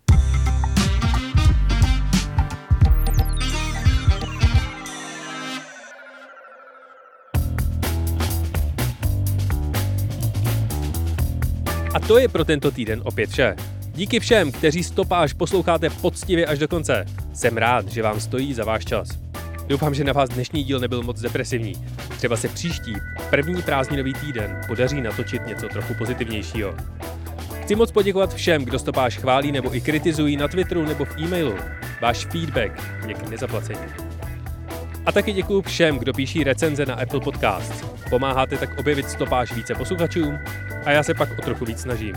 [12.11, 13.55] To je pro tento týden opět vše.
[13.95, 17.05] Díky všem, kteří stopáž posloucháte poctivě až do konce.
[17.33, 19.07] Jsem rád, že vám stojí za váš čas.
[19.67, 21.73] Doufám, že na vás dnešní díl nebyl moc depresivní.
[22.17, 22.93] Třeba se příští,
[23.29, 26.75] první prázdninový týden, podaří natočit něco trochu pozitivnějšího.
[27.61, 31.55] Chci moc poděkovat všem, kdo stopáž chválí nebo i kritizují na Twitteru nebo v e-mailu.
[32.01, 32.71] Váš feedback
[33.07, 33.79] je k nezaplacení.
[35.05, 38.00] A taky děkuji všem, kdo píší recenze na Apple Podcasts.
[38.11, 40.39] Pomáháte tak objevit stopáž více posluchačům
[40.85, 42.15] a já se pak o trochu víc snažím.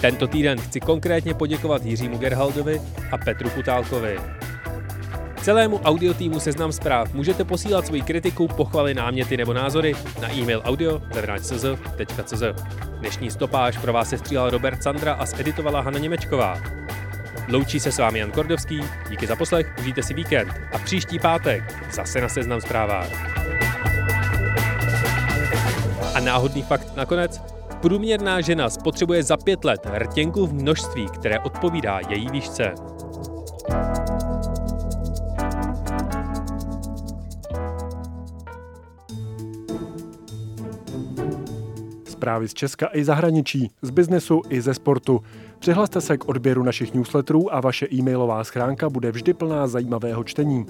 [0.00, 2.80] Tento týden chci konkrétně poděkovat Jiřímu Gerhaldovi
[3.12, 4.18] a Petru Putálkovi.
[5.42, 10.62] Celému audio týmu Seznam zpráv můžete posílat svoji kritiku, pochvaly, náměty nebo názory na e-mail
[10.64, 12.44] audio.cz.
[12.98, 16.62] Dnešní stopáž pro vás se střílel Robert Sandra a zeditovala Hana Němečková.
[17.48, 18.80] Loučí se s vámi Jan Kordovský,
[19.10, 23.43] díky za poslech, užijte si víkend a příští pátek zase na Seznam zprávách.
[26.14, 27.40] A náhodný fakt nakonec,
[27.84, 32.74] Průměrná žena spotřebuje za pět let rtěnku v množství, které odpovídá její výšce.
[42.04, 45.20] Zprávy z Česka i zahraničí, z biznesu i ze sportu.
[45.58, 50.66] Přihlaste se k odběru našich newsletterů a vaše e-mailová schránka bude vždy plná zajímavého čtení.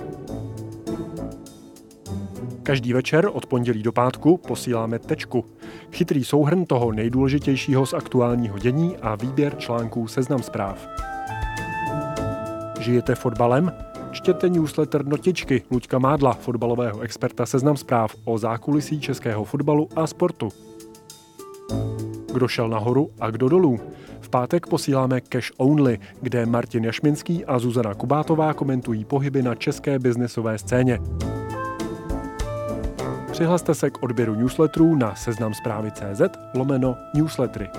[2.65, 5.45] Každý večer od pondělí do pátku posíláme tečku.
[5.93, 10.89] Chytrý souhrn toho nejdůležitějšího z aktuálního dění a výběr článků seznam zpráv.
[12.81, 13.73] Žijete fotbalem?
[14.12, 20.49] Čtěte newsletter Notičky Luďka Mádla, fotbalového experta seznam zpráv o zákulisí českého fotbalu a sportu.
[22.33, 23.81] Kdo šel nahoru a kdo dolů?
[24.21, 29.99] V pátek posíláme Cash Only, kde Martin Jašminský a Zuzana Kubátová komentují pohyby na české
[29.99, 30.99] biznesové scéně.
[33.35, 36.22] Přihlaste se k odběru newsletterů na seznam zprávy CZ
[36.55, 37.70] lomeno newslettery.